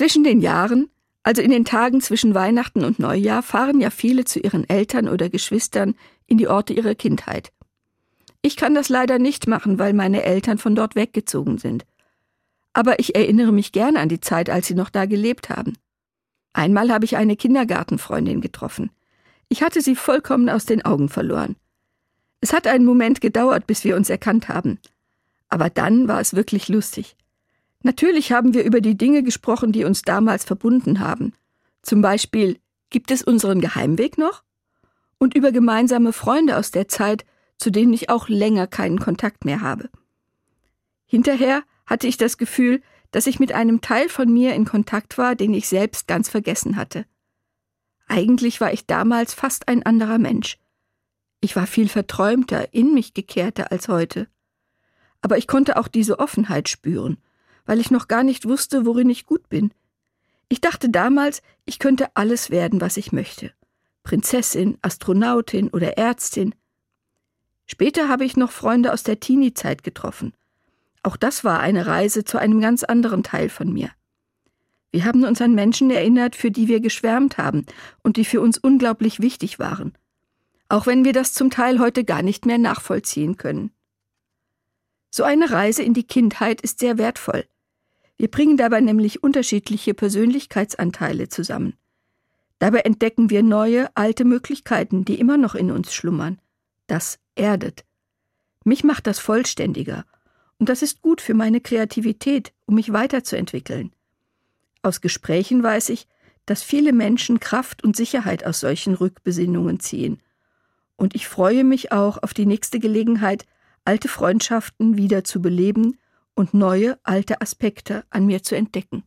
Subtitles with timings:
[0.00, 0.88] Zwischen den Jahren,
[1.22, 5.28] also in den Tagen zwischen Weihnachten und Neujahr, fahren ja viele zu ihren Eltern oder
[5.28, 5.94] Geschwistern
[6.26, 7.52] in die Orte ihrer Kindheit.
[8.40, 11.84] Ich kann das leider nicht machen, weil meine Eltern von dort weggezogen sind.
[12.72, 15.76] Aber ich erinnere mich gerne an die Zeit, als sie noch da gelebt haben.
[16.54, 18.90] Einmal habe ich eine Kindergartenfreundin getroffen.
[19.50, 21.56] Ich hatte sie vollkommen aus den Augen verloren.
[22.40, 24.78] Es hat einen Moment gedauert, bis wir uns erkannt haben.
[25.50, 27.16] Aber dann war es wirklich lustig.
[27.82, 31.32] Natürlich haben wir über die Dinge gesprochen, die uns damals verbunden haben.
[31.82, 32.58] Zum Beispiel,
[32.90, 34.42] gibt es unseren Geheimweg noch?
[35.18, 37.24] Und über gemeinsame Freunde aus der Zeit,
[37.58, 39.90] zu denen ich auch länger keinen Kontakt mehr habe.
[41.06, 45.34] Hinterher hatte ich das Gefühl, dass ich mit einem Teil von mir in Kontakt war,
[45.34, 47.04] den ich selbst ganz vergessen hatte.
[48.06, 50.58] Eigentlich war ich damals fast ein anderer Mensch.
[51.40, 54.28] Ich war viel verträumter, in mich gekehrter als heute.
[55.22, 57.18] Aber ich konnte auch diese Offenheit spüren,
[57.70, 59.72] weil ich noch gar nicht wusste, worin ich gut bin.
[60.48, 63.52] Ich dachte damals, ich könnte alles werden, was ich möchte.
[64.02, 66.52] Prinzessin, Astronautin oder Ärztin.
[67.66, 70.32] Später habe ich noch Freunde aus der Teenie-Zeit getroffen.
[71.04, 73.90] Auch das war eine Reise zu einem ganz anderen Teil von mir.
[74.90, 77.66] Wir haben uns an Menschen erinnert, für die wir geschwärmt haben
[78.02, 79.92] und die für uns unglaublich wichtig waren.
[80.68, 83.70] Auch wenn wir das zum Teil heute gar nicht mehr nachvollziehen können.
[85.08, 87.44] So eine Reise in die Kindheit ist sehr wertvoll.
[88.20, 91.72] Wir bringen dabei nämlich unterschiedliche Persönlichkeitsanteile zusammen.
[92.58, 96.38] Dabei entdecken wir neue, alte Möglichkeiten, die immer noch in uns schlummern.
[96.86, 97.86] Das erdet.
[98.62, 100.04] Mich macht das vollständiger.
[100.58, 103.90] Und das ist gut für meine Kreativität, um mich weiterzuentwickeln.
[104.82, 106.06] Aus Gesprächen weiß ich,
[106.44, 110.20] dass viele Menschen Kraft und Sicherheit aus solchen Rückbesinnungen ziehen.
[110.96, 113.46] Und ich freue mich auch auf die nächste Gelegenheit,
[113.86, 115.96] alte Freundschaften wieder zu beleben
[116.34, 119.04] und neue alte Aspekte an mir zu entdecken.